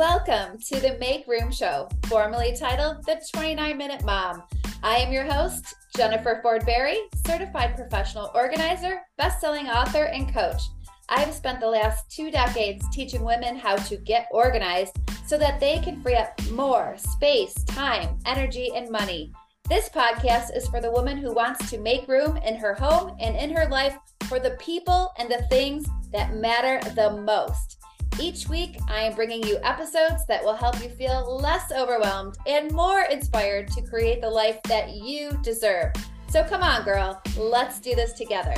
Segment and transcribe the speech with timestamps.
[0.00, 4.44] Welcome to the Make Room Show, formerly titled The 29 Minute Mom.
[4.82, 10.62] I am your host, Jennifer Ford Berry, certified professional organizer, best-selling author, and coach.
[11.10, 15.80] I've spent the last two decades teaching women how to get organized so that they
[15.80, 19.34] can free up more space, time, energy, and money.
[19.68, 23.36] This podcast is for the woman who wants to make room in her home and
[23.36, 27.79] in her life for the people and the things that matter the most.
[28.18, 32.72] Each week, I am bringing you episodes that will help you feel less overwhelmed and
[32.72, 35.92] more inspired to create the life that you deserve.
[36.28, 38.54] So come on, girl, let's do this together.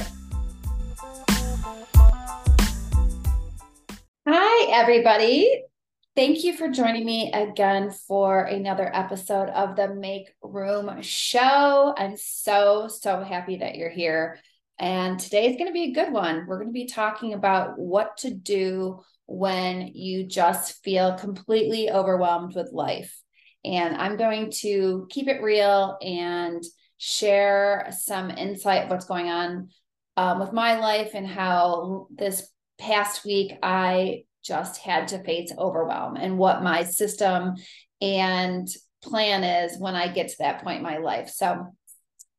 [4.26, 5.64] Hi, everybody.
[6.14, 11.94] Thank you for joining me again for another episode of the Make Room Show.
[11.96, 14.38] I'm so, so happy that you're here.
[14.78, 16.46] And today is going to be a good one.
[16.46, 22.54] We're going to be talking about what to do when you just feel completely overwhelmed
[22.54, 23.16] with life.
[23.64, 26.62] And I'm going to keep it real and
[26.98, 29.68] share some insight of what's going on
[30.16, 36.16] um, with my life and how this past week I just had to face overwhelm
[36.16, 37.54] and what my system
[38.00, 38.68] and
[39.02, 41.30] plan is when I get to that point in my life.
[41.30, 41.66] So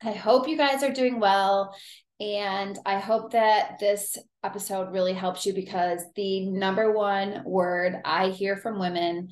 [0.01, 1.75] I hope you guys are doing well.
[2.19, 8.29] And I hope that this episode really helps you because the number one word I
[8.29, 9.29] hear from women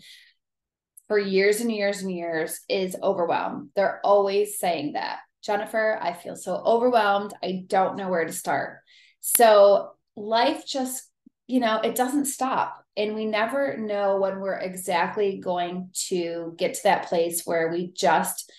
[1.08, 3.70] for years and years and years is overwhelmed.
[3.76, 5.20] They're always saying that.
[5.44, 7.34] Jennifer, I feel so overwhelmed.
[7.44, 8.80] I don't know where to start.
[9.20, 11.04] So life just,
[11.48, 12.86] you know, it doesn't stop.
[12.96, 17.92] And we never know when we're exactly going to get to that place where we
[17.92, 18.52] just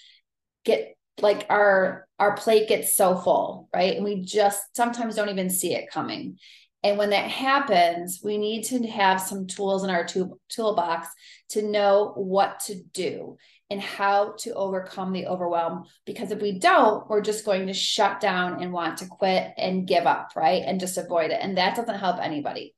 [0.65, 3.97] get like our our plate gets so full right?
[3.97, 6.39] And we just sometimes don't even see it coming.
[6.83, 11.09] And when that happens we need to have some tools in our tool, toolbox
[11.51, 13.37] to know what to do
[13.71, 15.85] and how to overcome the overwhelm.
[16.07, 19.87] Because if we don't we're just going to shut down and want to quit and
[19.87, 20.63] give up right?
[20.65, 21.39] And just avoid it.
[21.41, 22.75] And that doesn't help anybody.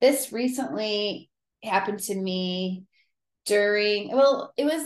[0.00, 1.30] This recently
[1.64, 2.84] happened to me
[3.46, 4.82] during well it was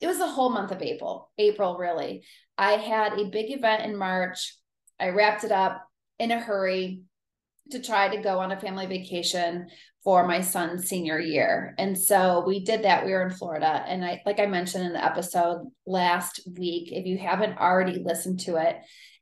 [0.00, 2.24] it was the whole month of April, April really.
[2.56, 4.54] I had a big event in March.
[4.98, 5.86] I wrapped it up
[6.18, 7.02] in a hurry
[7.70, 9.68] to try to go on a family vacation
[10.02, 11.74] for my son's senior year.
[11.78, 13.04] And so we did that.
[13.04, 13.84] We were in Florida.
[13.86, 18.40] And I, like I mentioned in the episode last week, if you haven't already listened
[18.40, 18.76] to it,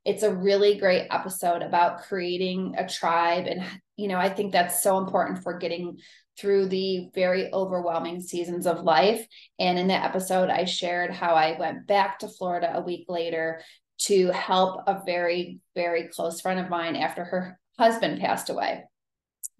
[0.05, 3.47] it's a really great episode about creating a tribe.
[3.47, 3.65] And,
[3.97, 5.99] you know, I think that's so important for getting
[6.39, 9.27] through the very overwhelming seasons of life.
[9.59, 13.61] And in that episode, I shared how I went back to Florida a week later
[13.99, 18.85] to help a very, very close friend of mine after her husband passed away.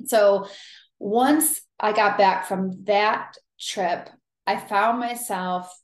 [0.04, 0.48] So
[0.98, 4.10] once I got back from that trip,
[4.47, 5.75] I found myself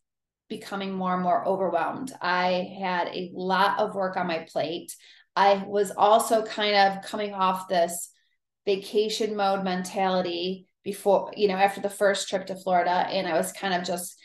[0.48, 2.12] becoming more and more overwhelmed.
[2.20, 4.94] I had a lot of work on my plate.
[5.34, 8.10] I was also kind of coming off this
[8.66, 12.90] vacation mode mentality before, you know, after the first trip to Florida.
[12.90, 14.16] And I was kind of just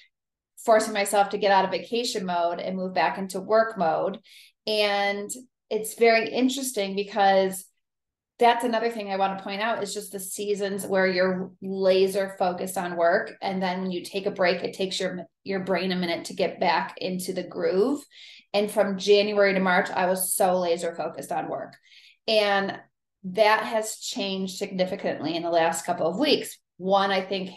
[0.66, 4.20] forcing myself to get out of vacation mode and move back into work mode.
[4.66, 5.30] And
[5.70, 7.66] it's very interesting because
[8.40, 12.36] that's another thing I want to point out is just the seasons where you're laser
[12.38, 15.92] focused on work and then when you take a break it takes your your brain
[15.92, 18.06] a minute to get back into the groove
[18.54, 21.76] and from January to March I was so laser focused on work
[22.28, 22.80] and
[23.24, 26.58] that has changed significantly in the last couple of weeks.
[26.78, 27.52] One, I think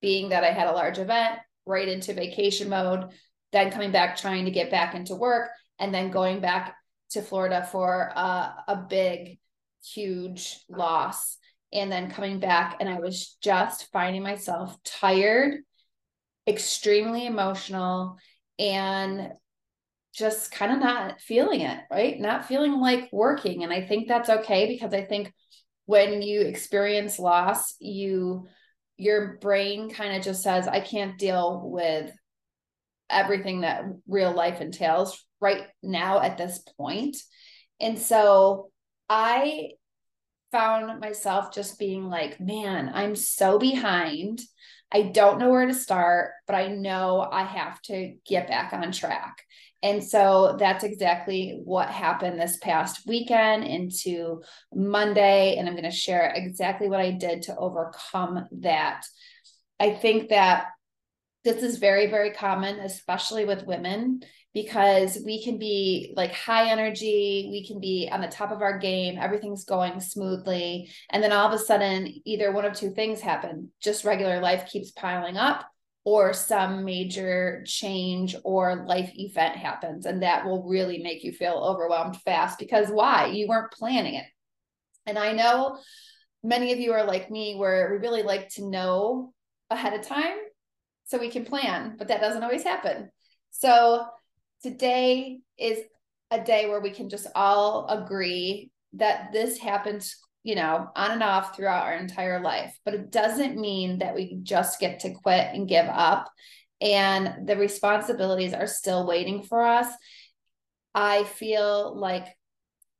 [0.00, 3.06] being that I had a large event right into vacation mode,
[3.52, 6.76] then coming back trying to get back into work, and then going back
[7.10, 9.38] to Florida for uh, a big,
[9.84, 11.38] huge loss.
[11.72, 15.60] And then coming back, and I was just finding myself tired,
[16.46, 18.18] extremely emotional,
[18.58, 19.32] and
[20.16, 22.18] just kind of not feeling it, right?
[22.18, 23.62] Not feeling like working.
[23.62, 25.32] And I think that's okay because I think
[25.84, 28.46] when you experience loss, you
[28.96, 32.10] your brain kind of just says, I can't deal with
[33.10, 37.18] everything that real life entails right now at this point.
[37.78, 38.70] And so
[39.08, 39.72] I
[40.50, 44.40] found myself just being like, man, I'm so behind.
[44.92, 48.92] I don't know where to start, but I know I have to get back on
[48.92, 49.42] track.
[49.82, 54.42] And so that's exactly what happened this past weekend into
[54.72, 55.56] Monday.
[55.56, 59.04] And I'm going to share exactly what I did to overcome that.
[59.78, 60.68] I think that
[61.44, 64.20] this is very, very common, especially with women,
[64.56, 68.78] because we can be like high energy, we can be on the top of our
[68.78, 70.90] game, everything's going smoothly.
[71.10, 74.66] And then all of a sudden, either one of two things happen just regular life
[74.66, 75.66] keeps piling up,
[76.06, 80.06] or some major change or life event happens.
[80.06, 83.26] And that will really make you feel overwhelmed fast because why?
[83.26, 84.24] You weren't planning it.
[85.04, 85.78] And I know
[86.42, 89.34] many of you are like me, where we really like to know
[89.68, 90.38] ahead of time
[91.04, 93.10] so we can plan, but that doesn't always happen.
[93.50, 94.06] So
[94.62, 95.78] today is
[96.30, 100.16] a day where we can just all agree that this happens
[100.46, 102.78] you know, on and off throughout our entire life.
[102.84, 106.30] But it doesn't mean that we just get to quit and give up.
[106.80, 109.88] And the responsibilities are still waiting for us.
[110.94, 112.28] I feel like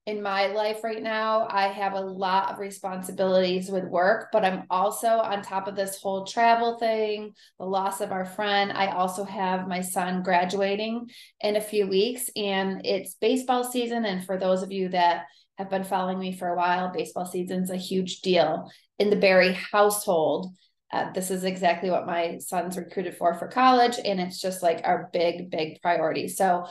[0.06, 4.62] in my life right now, I have a lot of responsibilities with work, but I'm
[4.70, 8.70] also on top of this whole travel thing, the loss of our friend.
[8.72, 11.10] I also have my son graduating
[11.40, 14.04] in a few weeks, and it's baseball season.
[14.04, 15.24] And for those of you that
[15.58, 18.70] have been following me for a while, baseball season's a huge deal
[19.00, 20.54] in the Berry household.
[20.92, 24.82] Uh, this is exactly what my son's recruited for for college, and it's just like
[24.84, 26.28] our big, big priority.
[26.28, 26.66] So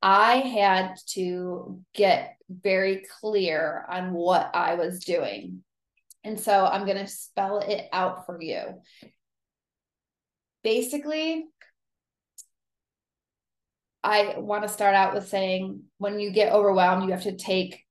[0.00, 5.62] I had to get very clear on what I was doing.
[6.24, 8.62] And so I'm going to spell it out for you.
[10.62, 11.46] Basically,
[14.02, 17.84] I want to start out with saying when you get overwhelmed, you have to take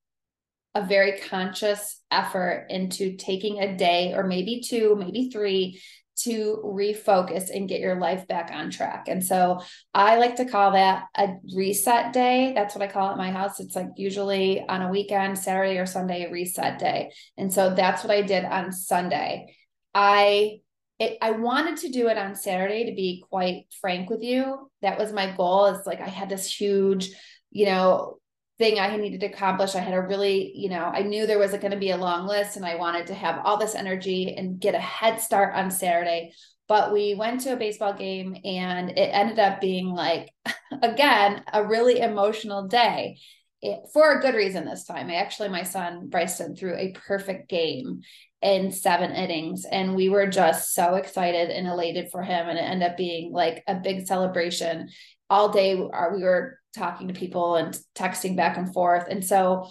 [0.74, 5.80] a very conscious effort into taking a day or maybe two, maybe three
[6.22, 9.06] to refocus and get your life back on track.
[9.08, 9.60] And so
[9.94, 12.52] I like to call that a reset day.
[12.54, 13.60] That's what I call it my house.
[13.60, 17.12] It's like usually on a weekend, Saturday or Sunday, a reset day.
[17.36, 19.54] And so that's what I did on Sunday.
[19.94, 20.60] I
[20.98, 24.70] it, I wanted to do it on Saturday to be quite frank with you.
[24.82, 25.66] That was my goal.
[25.66, 27.10] It's like I had this huge,
[27.50, 28.18] you know,
[28.58, 29.74] thing I needed to accomplish.
[29.74, 32.26] I had a really, you know, I knew there was going to be a long
[32.26, 35.70] list and I wanted to have all this energy and get a head start on
[35.70, 36.32] Saturday.
[36.66, 40.30] But we went to a baseball game and it ended up being like,
[40.82, 43.18] again, a really emotional day.
[43.60, 45.08] It, for a good reason this time.
[45.08, 48.02] I actually, my son Bryson threw a perfect game
[48.40, 52.48] in seven innings, and we were just so excited and elated for him.
[52.48, 54.90] And it ended up being like a big celebration.
[55.28, 59.06] All day, uh, we were talking to people and texting back and forth.
[59.08, 59.68] And so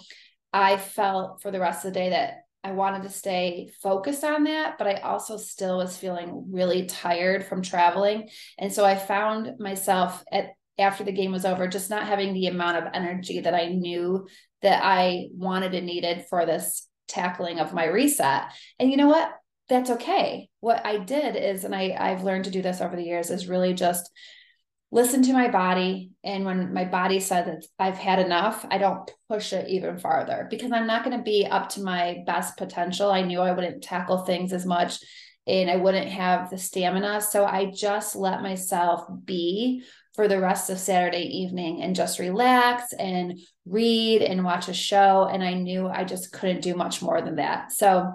[0.52, 4.44] I felt for the rest of the day that I wanted to stay focused on
[4.44, 8.28] that, but I also still was feeling really tired from traveling.
[8.58, 12.46] And so I found myself at after the game was over just not having the
[12.46, 14.28] amount of energy that I knew
[14.62, 18.44] that I wanted and needed for this tackling of my reset.
[18.78, 19.32] And you know what?
[19.68, 20.48] That's okay.
[20.60, 23.48] What I did is, and I, I've learned to do this over the years, is
[23.48, 24.10] really just
[24.90, 26.10] listen to my body.
[26.24, 30.46] And when my body says that I've had enough, I don't push it even farther
[30.50, 33.10] because I'm not going to be up to my best potential.
[33.10, 34.98] I knew I wouldn't tackle things as much
[35.46, 37.20] and I wouldn't have the stamina.
[37.20, 42.92] So I just let myself be for the rest of Saturday evening and just relax
[42.92, 45.28] and read and watch a show.
[45.30, 47.72] And I knew I just couldn't do much more than that.
[47.72, 48.12] So,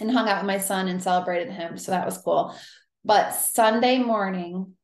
[0.00, 1.76] and hung out with my son and celebrated him.
[1.78, 2.54] So that was cool.
[3.04, 4.74] But Sunday morning,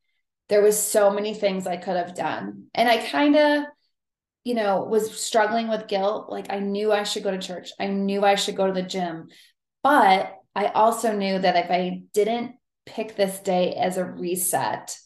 [0.48, 2.66] there was so many things I could have done.
[2.74, 3.64] And I kind of,
[4.44, 6.30] you know, was struggling with guilt.
[6.30, 7.70] Like I knew I should go to church.
[7.80, 9.28] I knew I should go to the gym.
[9.82, 14.96] But I also knew that if I didn't pick this day as a reset,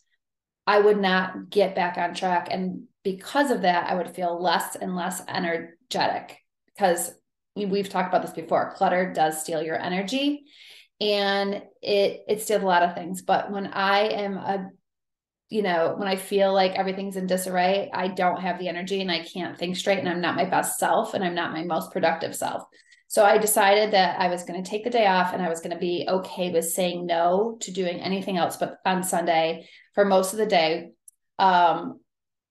[0.66, 2.48] I would not get back on track.
[2.50, 7.12] And because of that, I would feel less and less energetic because
[7.56, 8.74] we've talked about this before.
[8.74, 10.44] Clutter does steal your energy
[11.00, 13.22] and it it steals a lot of things.
[13.22, 14.68] But when I am a
[15.48, 19.10] you know, when I feel like everything's in disarray, I don't have the energy and
[19.10, 21.90] I can't think straight and I'm not my best self and I'm not my most
[21.90, 22.64] productive self.
[23.06, 25.60] So I decided that I was going to take the day off and I was
[25.60, 30.04] going to be okay with saying no to doing anything else but on Sunday for
[30.04, 30.90] most of the day
[31.38, 32.00] um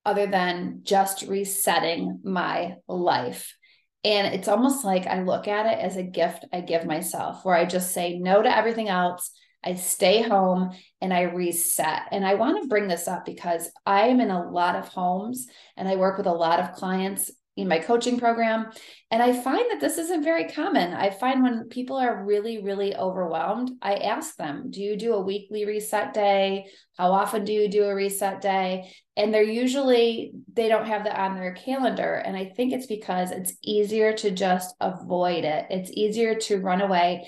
[0.04, 3.56] other than just resetting my life.
[4.04, 7.56] And it's almost like I look at it as a gift I give myself where
[7.56, 9.32] I just say no to everything else
[9.68, 10.72] I stay home
[11.02, 12.04] and I reset.
[12.12, 15.48] And I want to bring this up because I am in a lot of homes
[15.76, 18.68] and I work with a lot of clients in my coaching program.
[19.12, 20.94] And I find that this isn't very common.
[20.94, 25.22] I find when people are really, really overwhelmed, I ask them, Do you do a
[25.22, 26.68] weekly reset day?
[26.98, 28.94] How often do you do a reset day?
[29.18, 32.14] And they're usually, they don't have that on their calendar.
[32.14, 36.80] And I think it's because it's easier to just avoid it, it's easier to run
[36.80, 37.28] away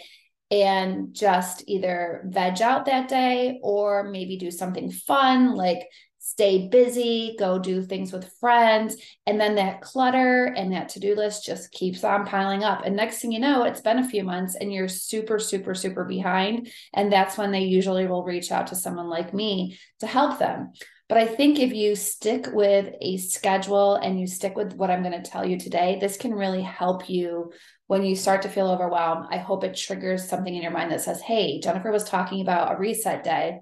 [0.52, 5.88] and just either veg out that day or maybe do something fun like
[6.30, 8.96] stay busy, go do things with friends.
[9.26, 12.86] And then that clutter and that to do list just keeps on piling up.
[12.86, 16.04] And next thing you know, it's been a few months and you're super, super, super
[16.04, 16.72] behind.
[16.94, 20.74] And that's when they usually will reach out to someone like me to help them.
[21.10, 25.04] But I think if you stick with a schedule and you stick with what I'm
[25.04, 27.52] going to tell you today, this can really help you
[27.88, 29.26] when you start to feel overwhelmed.
[29.32, 32.76] I hope it triggers something in your mind that says, Hey, Jennifer was talking about
[32.76, 33.60] a reset day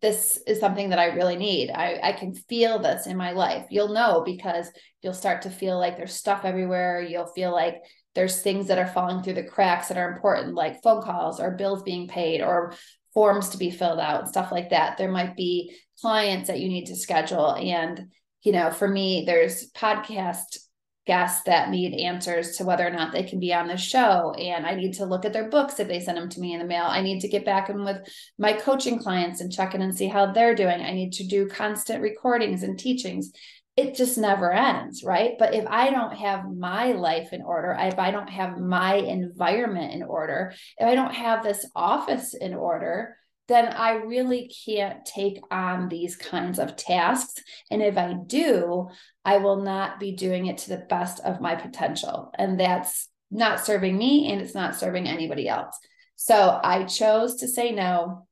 [0.00, 1.70] this is something that I really need.
[1.70, 3.66] I, I can feel this in my life.
[3.70, 4.70] You'll know because
[5.02, 7.02] you'll start to feel like there's stuff everywhere.
[7.02, 7.82] You'll feel like
[8.14, 11.52] there's things that are falling through the cracks that are important, like phone calls or
[11.52, 12.72] bills being paid or
[13.12, 14.96] forms to be filled out, stuff like that.
[14.96, 17.54] There might be clients that you need to schedule.
[17.54, 18.08] And,
[18.42, 20.58] you know, for me, there's podcast
[21.06, 24.32] guests that need answers to whether or not they can be on the show.
[24.38, 26.60] And I need to look at their books if they send them to me in
[26.60, 26.84] the mail.
[26.84, 27.96] I need to get back in with
[28.38, 30.80] my coaching clients and check in and see how they're doing.
[30.80, 33.32] I need to do constant recordings and teachings.
[33.76, 35.32] It just never ends, right?
[35.38, 39.94] But if I don't have my life in order, if I don't have my environment
[39.94, 43.16] in order, if I don't have this office in order,
[43.50, 47.42] then I really can't take on these kinds of tasks.
[47.68, 48.88] And if I do,
[49.24, 52.30] I will not be doing it to the best of my potential.
[52.38, 55.76] And that's not serving me and it's not serving anybody else.
[56.14, 58.26] So I chose to say no.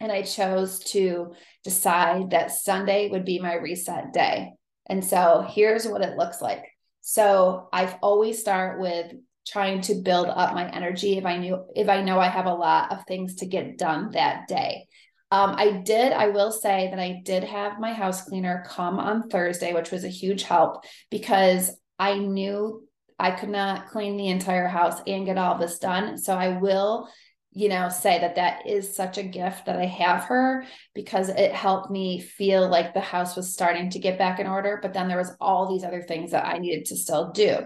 [0.00, 4.52] And I chose to decide that Sunday would be my reset day.
[4.86, 6.64] And so here's what it looks like.
[7.02, 9.12] So I've always start with
[9.46, 12.54] trying to build up my energy if I knew if I know I have a
[12.54, 14.86] lot of things to get done that day.
[15.30, 19.28] Um, I did, I will say that I did have my house cleaner come on
[19.28, 22.86] Thursday, which was a huge help because I knew
[23.18, 26.18] I could not clean the entire house and get all this done.
[26.18, 27.08] So I will,
[27.50, 31.52] you know, say that that is such a gift that I have her because it
[31.52, 34.78] helped me feel like the house was starting to get back in order.
[34.80, 37.58] But then there was all these other things that I needed to still do.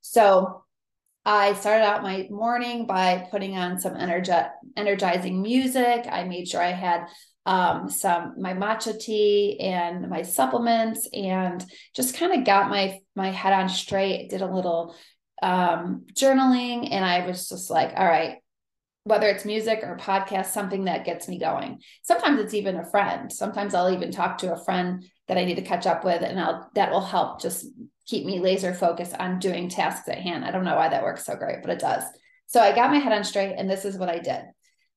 [0.00, 0.64] So
[1.24, 6.06] I started out my morning by putting on some energi- energizing music.
[6.10, 7.06] I made sure I had
[7.46, 11.64] um, some my matcha tea and my supplements, and
[11.94, 14.30] just kind of got my my head on straight.
[14.30, 14.96] Did a little
[15.42, 18.38] um, journaling, and I was just like, all right,
[19.04, 21.80] whether it's music or podcast, something that gets me going.
[22.02, 23.32] Sometimes it's even a friend.
[23.32, 26.38] Sometimes I'll even talk to a friend that I need to catch up with, and
[26.38, 27.66] I'll that will help just
[28.06, 30.44] keep me laser focused on doing tasks at hand.
[30.44, 32.04] I don't know why that works so great, but it does.
[32.46, 34.42] So I got my head on straight, and this is what I did.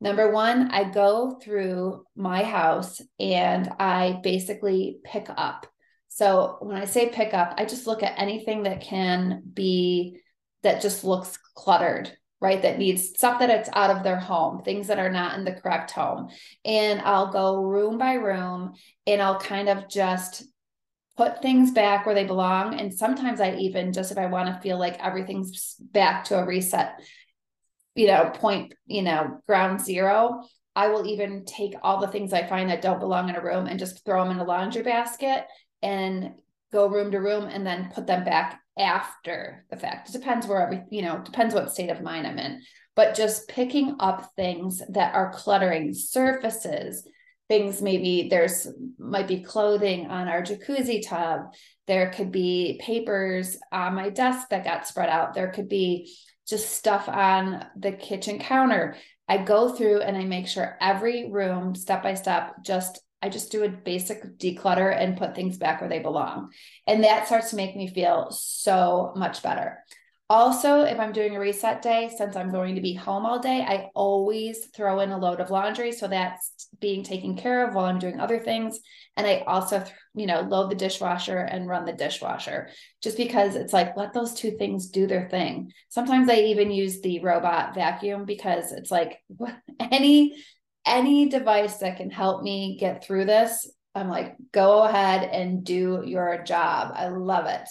[0.02, 5.66] Number one, I go through my house and I basically pick up.
[6.10, 10.20] So when I say pick up, I just look at anything that can be
[10.64, 12.62] that just looks cluttered, right?
[12.62, 15.54] That needs stuff that it's out of their home, things that are not in the
[15.54, 16.30] correct home.
[16.64, 18.74] And I'll go room by room
[19.08, 20.44] and I'll kind of just
[21.18, 22.80] put things back where they belong.
[22.80, 26.46] And sometimes I even just if I want to feel like everything's back to a
[26.46, 27.00] reset,
[27.96, 30.44] you know, point, you know, ground zero,
[30.76, 33.66] I will even take all the things I find that don't belong in a room
[33.66, 35.46] and just throw them in a laundry basket
[35.82, 36.34] and
[36.74, 40.10] go room to room and then put them back after the fact.
[40.10, 42.62] It depends where every, you know, depends what state of mind I'm in.
[42.96, 47.08] But just picking up things that are cluttering surfaces,
[47.48, 51.54] things maybe there's might be clothing on our jacuzzi tub.
[51.88, 55.34] There could be papers on my desk that got spread out.
[55.34, 56.16] There could be
[56.48, 58.96] just stuff on the kitchen counter.
[59.28, 63.52] I go through and i make sure every room step by step just i just
[63.52, 66.52] do a basic declutter and put things back where they belong.
[66.88, 69.84] And that starts to make me feel so much better
[70.28, 73.62] also, if I'm doing a reset day, since I'm going to be home all day,
[73.62, 75.92] I always throw in a load of laundry.
[75.92, 78.80] So that's being taken care of while I'm doing other things.
[79.16, 82.70] And I also, you know, load the dishwasher and run the dishwasher
[83.04, 85.72] just because it's like, let those two things do their thing.
[85.90, 89.20] Sometimes I even use the robot vacuum because it's like
[89.80, 90.36] any,
[90.88, 93.72] any device that can help me get through this.
[93.94, 96.94] I'm like, go ahead and do your job.
[96.96, 97.70] I love it.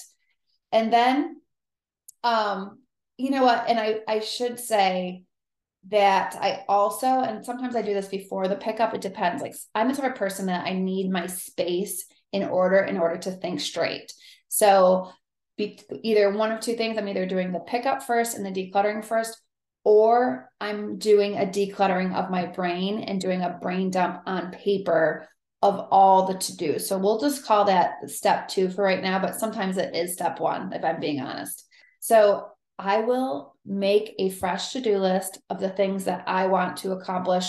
[0.71, 1.41] And then
[2.25, 2.81] um,
[3.17, 3.69] you know what?
[3.69, 5.23] And I I should say
[5.89, 8.95] that I also, and sometimes I do this before the pickup.
[8.95, 9.43] It depends.
[9.43, 13.19] Like I'm the type of person that I need my space in order in order
[13.19, 14.13] to think straight.
[14.49, 15.13] So
[15.57, 16.99] be, either one of two things.
[16.99, 19.41] I'm either doing the pickup first and the decluttering first,
[19.85, 25.29] or I'm doing a decluttering of my brain and doing a brain dump on paper
[25.63, 26.79] of all the to do.
[26.79, 30.41] So we'll just call that step two for right now, but sometimes it is step
[30.41, 31.64] one, if I'm being honest.
[32.05, 36.77] So I will make a fresh to do list of the things that I want
[36.79, 37.49] to accomplish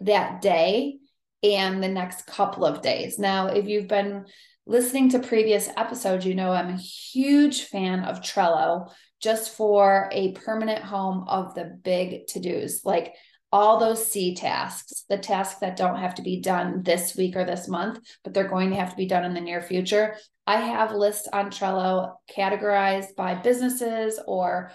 [0.00, 0.98] that day.
[1.44, 3.20] and the next couple of days.
[3.20, 4.26] Now, if you've been
[4.66, 10.32] listening to previous episodes, you know I'm a huge fan of Trello just for a
[10.32, 13.14] permanent home of the big to dos, like
[13.52, 17.44] all those C tasks, the tasks that don't have to be done this week or
[17.44, 20.16] this month, but they're going to have to be done in the near future.
[20.46, 24.72] I have lists on Trello categorized by businesses or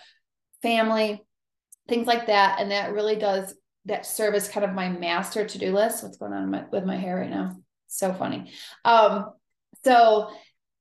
[0.62, 1.26] family,
[1.90, 2.62] things like that.
[2.62, 3.56] And that really does
[3.86, 6.04] that serve as kind of my master to-do list.
[6.04, 7.56] What's going on my, with my hair right now?
[7.88, 8.52] So funny.
[8.86, 9.32] Um,
[9.84, 10.30] so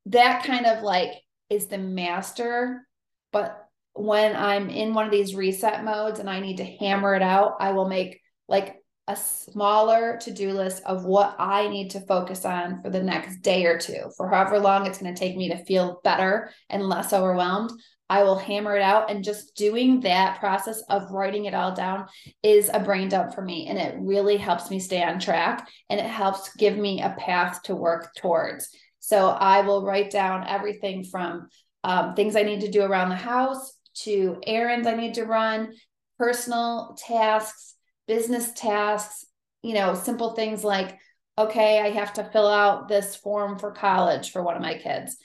[0.06, 1.12] that kind of like
[1.48, 2.86] is the master,
[3.32, 3.65] but
[3.96, 7.56] when I'm in one of these reset modes and I need to hammer it out,
[7.60, 8.76] I will make like
[9.08, 13.64] a smaller to-do list of what I need to focus on for the next day
[13.66, 17.12] or two, for however long it's going to take me to feel better and less
[17.12, 17.70] overwhelmed.
[18.08, 19.10] I will hammer it out.
[19.10, 22.06] And just doing that process of writing it all down
[22.42, 23.66] is a brain dump for me.
[23.68, 27.62] And it really helps me stay on track and it helps give me a path
[27.64, 28.70] to work towards.
[29.00, 31.48] So I will write down everything from
[31.84, 35.74] um, things I need to do around the house to errands I need to run,
[36.18, 37.74] personal tasks,
[38.06, 39.24] business tasks,
[39.62, 40.98] you know, simple things like,
[41.38, 45.16] okay, I have to fill out this form for college for one of my kids.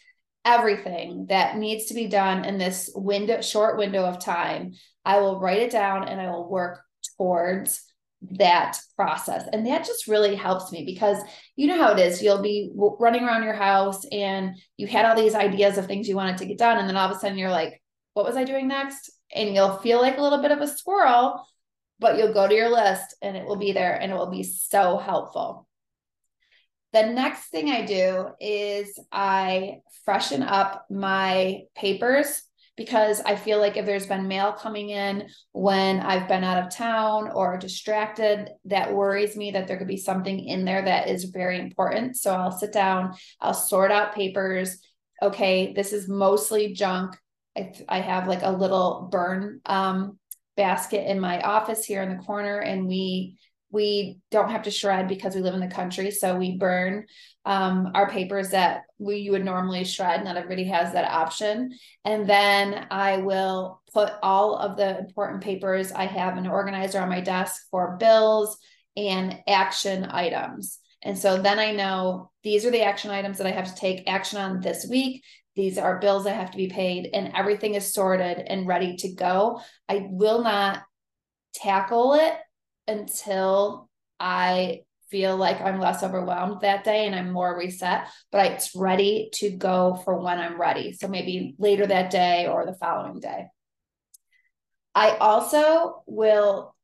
[0.43, 4.73] Everything that needs to be done in this window, short window of time,
[5.05, 6.81] I will write it down and I will work
[7.17, 7.83] towards
[8.31, 9.47] that process.
[9.51, 11.17] And that just really helps me because
[11.55, 12.21] you know how it is.
[12.21, 16.15] You'll be running around your house and you had all these ideas of things you
[16.15, 16.77] wanted to get done.
[16.77, 17.81] And then all of a sudden you're like,
[18.13, 19.11] what was I doing next?
[19.33, 21.45] And you'll feel like a little bit of a squirrel,
[21.99, 24.43] but you'll go to your list and it will be there and it will be
[24.43, 25.67] so helpful.
[26.93, 32.43] The next thing I do is I freshen up my papers
[32.75, 36.73] because I feel like if there's been mail coming in when I've been out of
[36.73, 41.25] town or distracted, that worries me that there could be something in there that is
[41.25, 42.17] very important.
[42.17, 44.79] So I'll sit down, I'll sort out papers.
[45.21, 47.15] Okay, this is mostly junk.
[47.57, 50.17] I, I have like a little burn um,
[50.55, 53.37] basket in my office here in the corner, and we
[53.73, 57.05] we don't have to shred because we live in the country, so we burn
[57.45, 60.23] um, our papers that we you would normally shred.
[60.23, 61.71] Not everybody has that option,
[62.05, 67.09] and then I will put all of the important papers I have an organizer on
[67.09, 68.57] my desk for bills
[68.95, 70.79] and action items.
[71.03, 74.07] And so then I know these are the action items that I have to take
[74.07, 75.23] action on this week
[75.55, 79.13] these are bills that have to be paid and everything is sorted and ready to
[79.13, 79.61] go.
[79.89, 80.81] I will not
[81.53, 82.33] tackle it
[82.87, 88.73] until i feel like i'm less overwhelmed that day and i'm more reset but it's
[88.75, 90.93] ready to go for when i'm ready.
[90.93, 93.47] So maybe later that day or the following day.
[94.95, 96.75] I also will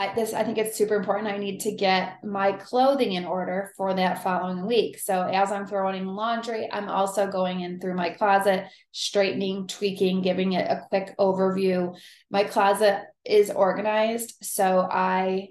[0.00, 1.26] I, this I think it's super important.
[1.26, 4.98] I need to get my clothing in order for that following week.
[4.98, 10.52] So as I'm throwing laundry, I'm also going in through my closet, straightening, tweaking, giving
[10.52, 11.96] it a quick overview.
[12.30, 15.48] My closet is organized, so I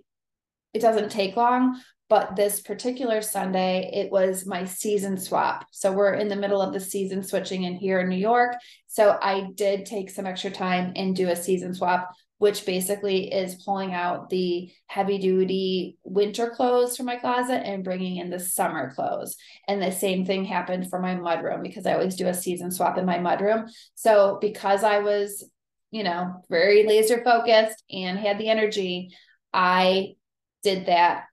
[0.73, 5.65] it doesn't take long, but this particular Sunday, it was my season swap.
[5.71, 8.55] So we're in the middle of the season switching in here in New York.
[8.87, 13.63] So I did take some extra time and do a season swap which basically is
[13.63, 18.93] pulling out the heavy duty winter clothes from my closet and bringing in the summer
[18.93, 19.37] clothes.
[19.67, 22.97] And the same thing happened for my mudroom because I always do a season swap
[22.97, 23.69] in my mudroom.
[23.95, 25.43] So because I was,
[25.89, 29.15] you know, very laser focused and had the energy,
[29.51, 30.15] I
[30.63, 31.23] did that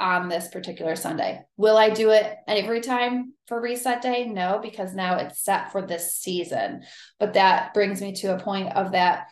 [0.00, 1.40] on this particular Sunday.
[1.56, 4.26] Will I do it every time for reset day?
[4.26, 6.82] No, because now it's set for this season.
[7.20, 9.28] But that brings me to a point of that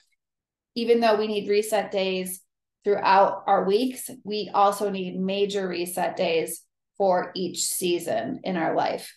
[0.75, 2.41] even though we need reset days
[2.85, 6.63] throughout our weeks, we also need major reset days
[6.97, 9.15] for each season in our life.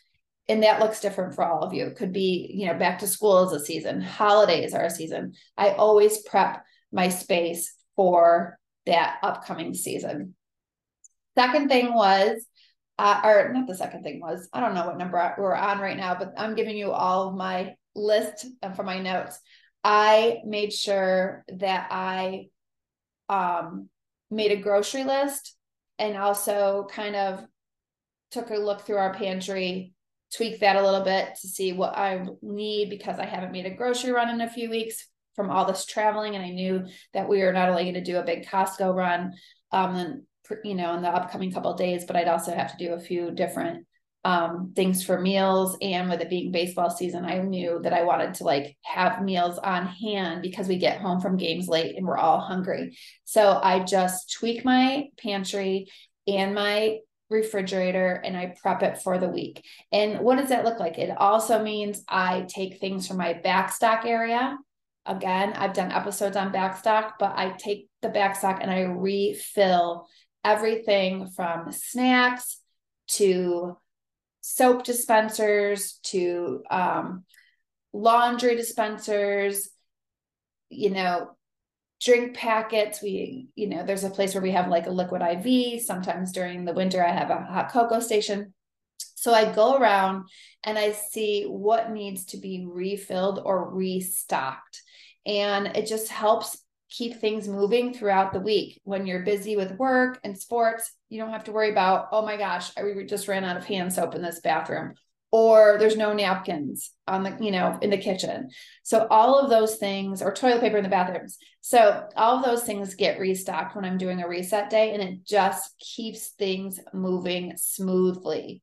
[0.47, 1.85] And that looks different for all of you.
[1.85, 5.33] It could be, you know, back to school is a season, holidays are a season.
[5.57, 10.35] I always prep my space for that upcoming season.
[11.37, 12.45] Second thing was,
[12.97, 15.97] uh, or not the second thing was, I don't know what number we're on right
[15.97, 19.39] now, but I'm giving you all of my list for my notes.
[19.87, 22.47] I made sure that I
[23.29, 23.87] um,
[24.31, 25.55] made a grocery list
[25.99, 27.45] and also kind of
[28.31, 29.93] took a look through our pantry,
[30.35, 33.75] tweaked that a little bit to see what I need because I haven't made a
[33.75, 36.35] grocery run in a few weeks from all this traveling.
[36.35, 39.33] And I knew that we were not only going to do a big Costco run,
[39.71, 40.21] um, and
[40.63, 43.29] you know, in the upcoming couple days, but I'd also have to do a few
[43.29, 43.85] different
[44.25, 45.77] um, things for meals.
[45.81, 49.59] And with it being baseball season, I knew that I wanted to like have meals
[49.59, 52.97] on hand because we get home from games late and we're all hungry.
[53.23, 55.87] So I just tweak my pantry
[56.27, 56.97] and my
[57.29, 59.63] refrigerator and I prep it for the week.
[59.91, 60.97] And what does that look like?
[60.97, 64.57] It also means I take things from my backstock area.
[65.05, 70.07] Again, I've done episodes on backstock, but I take the backstock and I refill
[70.43, 72.59] everything from snacks
[73.07, 73.77] to
[74.47, 77.23] soap dispensers to um,
[77.93, 79.69] laundry dispensers,
[80.69, 81.31] you know,
[81.99, 83.01] drink packets.
[83.01, 85.81] We, you know, there's a place where we have like a liquid IV.
[85.81, 88.53] Sometimes during the winter, I have a hot cocoa station.
[89.15, 90.25] So I go around
[90.63, 94.83] and I see what needs to be refilled or restocked.
[95.25, 96.55] And it just helps
[96.95, 98.81] keep things moving throughout the week.
[98.83, 102.37] When you're busy with work and sports, you don't have to worry about, oh my
[102.37, 104.95] gosh, I just ran out of hand soap in this bathroom
[105.35, 108.49] or there's no napkins on the you know in the kitchen.
[108.83, 111.37] So all of those things or toilet paper in the bathrooms.
[111.59, 115.25] So all of those things get restocked when i'm doing a reset day and it
[115.25, 118.61] just keeps things moving smoothly.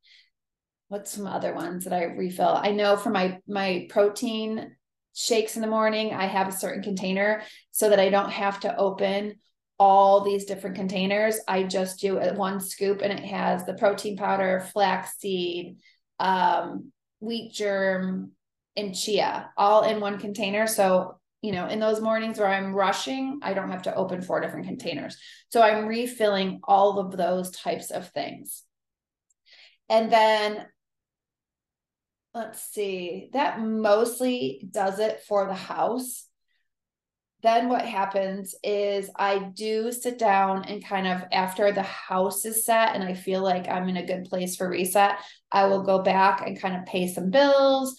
[0.88, 2.56] What's some other ones that i refill?
[2.56, 4.74] I know for my my protein
[5.14, 8.76] shakes in the morning i have a certain container so that i don't have to
[8.76, 9.34] open
[9.78, 14.66] all these different containers i just do one scoop and it has the protein powder
[14.72, 15.76] flaxseed
[16.18, 18.32] um, wheat germ,
[18.76, 20.66] and chia all in one container.
[20.66, 24.40] So, you know, in those mornings where I'm rushing, I don't have to open four
[24.40, 25.16] different containers.
[25.50, 28.62] So I'm refilling all of those types of things.
[29.88, 30.66] And then
[32.34, 36.26] let's see, that mostly does it for the house.
[37.42, 42.64] Then what happens is I do sit down and kind of after the house is
[42.64, 45.18] set and I feel like I'm in a good place for reset,
[45.50, 47.96] I will go back and kind of pay some bills,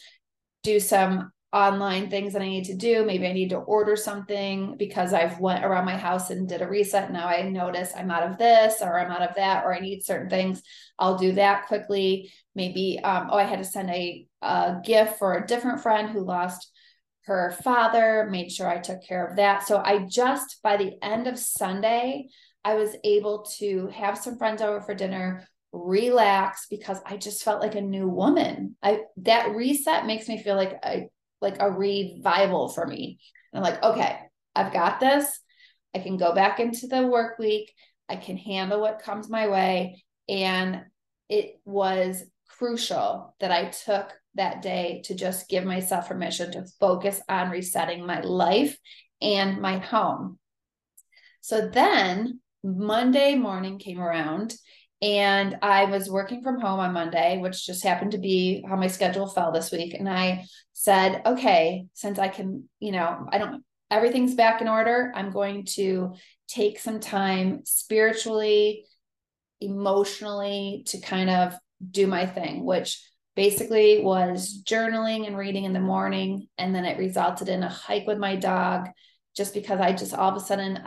[0.64, 3.06] do some online things that I need to do.
[3.06, 6.68] Maybe I need to order something because I've went around my house and did a
[6.68, 7.12] reset.
[7.12, 10.04] Now I notice I'm out of this or I'm out of that or I need
[10.04, 10.64] certain things.
[10.98, 12.34] I'll do that quickly.
[12.56, 16.26] Maybe um, oh I had to send a, a gift for a different friend who
[16.26, 16.72] lost
[17.26, 19.66] her father, made sure I took care of that.
[19.66, 22.30] So I just, by the end of Sunday,
[22.66, 27.62] I was able to have some friends over for dinner, relax because I just felt
[27.62, 28.76] like a new woman.
[28.82, 31.10] I that reset makes me feel like a
[31.44, 33.20] like a revival for me.
[33.52, 34.20] And I'm like, okay,
[34.56, 35.40] I've got this.
[35.94, 37.72] I can go back into the work week.
[38.10, 40.04] I can handle what comes my way.
[40.28, 40.82] And
[41.30, 47.22] it was crucial that I took that day to just give myself permission to focus
[47.30, 48.78] on resetting my life
[49.22, 50.40] and my home.
[51.42, 54.56] So then Monday morning came around
[55.04, 58.88] and I was working from home on Monday, which just happened to be how my
[58.88, 59.94] schedule fell this week.
[59.94, 65.12] And I said, okay, since I can, you know, I don't, everything's back in order,
[65.14, 66.14] I'm going to
[66.48, 68.86] take some time spiritually,
[69.60, 71.54] emotionally to kind of
[71.92, 76.48] do my thing, which basically was journaling and reading in the morning.
[76.58, 78.88] And then it resulted in a hike with my dog,
[79.36, 80.80] just because I just all of a sudden,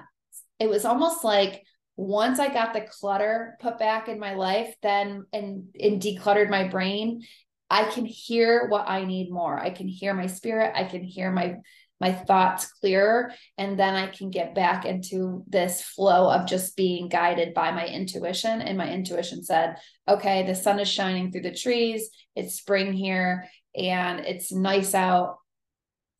[0.59, 1.64] it was almost like
[1.96, 6.68] once I got the clutter put back in my life, then and, and decluttered my
[6.68, 7.22] brain,
[7.70, 9.59] I can hear what I need more.
[9.59, 10.72] I can hear my spirit.
[10.74, 11.56] I can hear my
[11.98, 13.32] my thoughts clearer.
[13.56, 17.87] And then i can get back into this flow of just being guided by my
[17.87, 18.61] intuition.
[18.61, 22.11] And my intuition said okay the sun is shining through the trees.
[22.35, 25.38] It's spring here and it's nice out.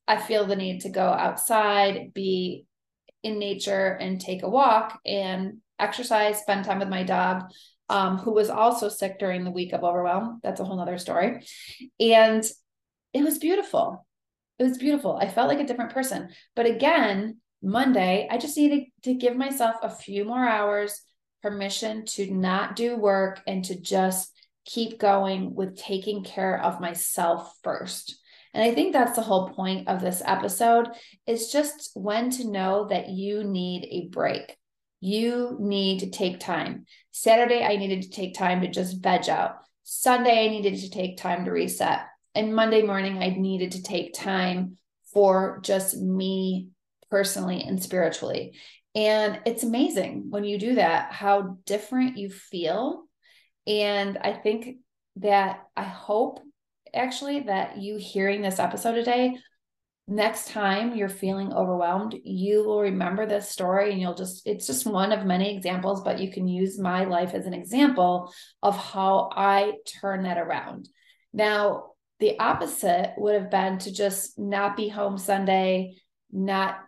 [0.09, 2.65] I feel the need to go outside be
[3.23, 4.99] in nature and take a walk.
[5.05, 7.45] And exercise spend time with my dog
[7.89, 11.47] um, who was also sick during the week of overwhelm that's a whole nother story
[12.01, 12.45] and
[13.13, 14.07] it was beautiful
[14.59, 15.17] it was beautiful.
[15.17, 16.31] I felt like a different person.
[16.55, 21.01] But again, Monday, I just needed to give myself a few more hours
[21.43, 24.33] permission to not do work and to just
[24.65, 28.19] keep going with taking care of myself first.
[28.55, 30.89] And I think that's the whole point of this episode
[31.27, 34.57] is just when to know that you need a break.
[35.01, 36.87] You need to take time.
[37.11, 39.57] Saturday, I needed to take time to just veg out.
[39.85, 42.07] Sunday, I needed to take time to reset
[42.37, 44.77] and Monday morning, I needed to take time
[45.13, 46.69] for just me
[47.11, 48.53] personally and spiritually.
[48.95, 53.05] And it's amazing when you do that, how different you feel.
[53.67, 54.77] And I think
[55.17, 56.41] that I hope
[56.95, 59.39] actually that you hearing this episode today,
[60.09, 64.87] next time you're feeling overwhelmed, you will remember this story and you'll just, it's just
[64.87, 69.31] one of many examples, but you can use my life as an example of how
[69.33, 70.89] I turn that around.
[71.33, 71.91] Now,
[72.21, 75.97] the opposite would have been to just not be home Sunday,
[76.33, 76.79] not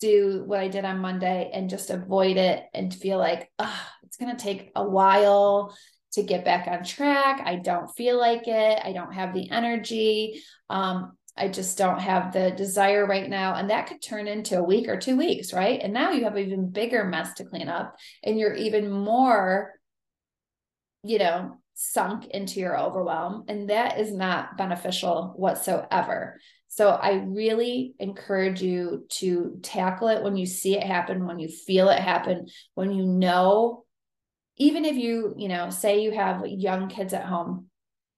[0.00, 4.16] do what I did on Monday and just avoid it and feel like, oh, it's
[4.16, 5.74] going to take a while
[6.12, 7.40] to get back on track.
[7.44, 8.80] I don't feel like it.
[8.82, 10.42] I don't have the energy.
[10.68, 13.54] Um, I just don't have the desire right now.
[13.54, 15.80] And that could turn into a week or two weeks, right?
[15.82, 19.72] And now you have an even bigger mess to clean up and you're even more,
[21.02, 23.44] you know, sunk into your overwhelm.
[23.48, 26.40] And that is not beneficial whatsoever.
[26.68, 31.48] So I really encourage you to tackle it when you see it happen, when you
[31.48, 33.84] feel it happen, when you know,
[34.56, 37.66] even if you, you know, say you have young kids at home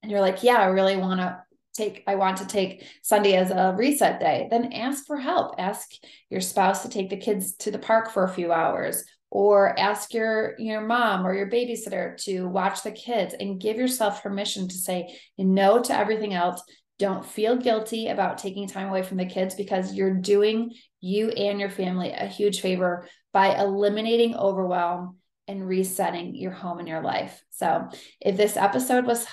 [0.03, 1.43] and you're like, yeah, I really want to
[1.75, 5.91] take i want to take sunday as a reset day then ask for help ask
[6.31, 10.15] your spouse to take the kids to the park for a few hours or ask
[10.15, 14.75] your your mom or your babysitter to watch the kids and give yourself permission to
[14.75, 16.63] say no to everything else
[16.99, 21.61] don't feel guilty about taking time away from the kids because you're doing you and
[21.61, 27.43] your family a huge favor by eliminating overwhelm and resetting your home and your life.
[27.51, 27.89] So,
[28.21, 29.27] if this episode was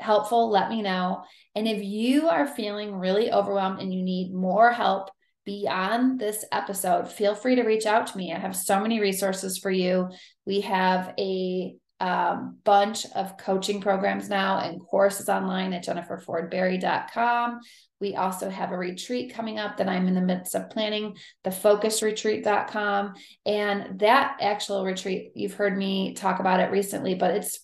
[0.00, 1.24] helpful, let me know.
[1.54, 5.10] And if you are feeling really overwhelmed and you need more help
[5.44, 8.32] beyond this episode, feel free to reach out to me.
[8.32, 10.10] I have so many resources for you.
[10.44, 17.60] We have a um, bunch of coaching programs now and courses online at jenniferfordberry.com.
[18.00, 21.50] We also have a retreat coming up that I'm in the midst of planning, the
[21.50, 23.14] focusretreat.com.
[23.44, 27.58] And that actual retreat, you've heard me talk about it recently, but it's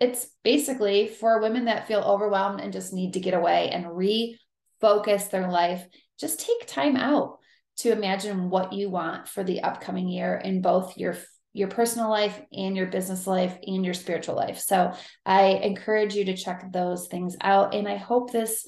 [0.00, 5.30] it's basically for women that feel overwhelmed and just need to get away and refocus
[5.30, 5.84] their life.
[6.18, 7.38] Just take time out
[7.78, 11.16] to imagine what you want for the upcoming year in both your
[11.52, 14.58] your personal life and your business life and your spiritual life.
[14.60, 14.92] So
[15.26, 17.74] I encourage you to check those things out.
[17.74, 18.64] And I hope this,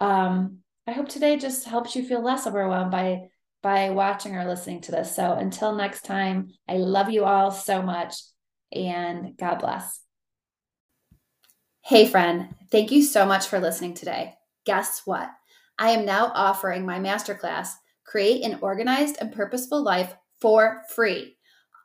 [0.00, 0.58] um,
[0.88, 3.28] I hope today just helps you feel less overwhelmed by
[3.62, 5.14] by watching or listening to this.
[5.14, 8.14] So until next time, I love you all so much
[8.72, 10.05] and God bless.
[11.88, 14.34] Hey, friend, thank you so much for listening today.
[14.64, 15.30] Guess what?
[15.78, 17.68] I am now offering my masterclass,
[18.04, 21.36] Create an Organized and Purposeful Life, for free.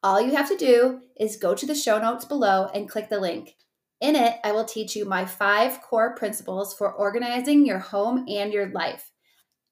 [0.02, 3.20] All you have to do is go to the show notes below and click the
[3.20, 3.54] link.
[4.00, 8.52] In it, I will teach you my five core principles for organizing your home and
[8.52, 9.12] your life,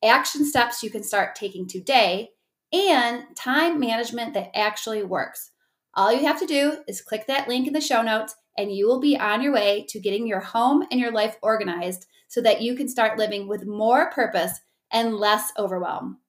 [0.03, 2.29] action steps you can start taking today,
[2.71, 5.49] and time management that actually works.
[5.95, 8.87] All you have to do is click that link in the show notes and you
[8.87, 12.61] will be on your way to getting your home and your life organized so that
[12.61, 14.59] you can start living with more purpose
[14.91, 16.19] and less overwhelm.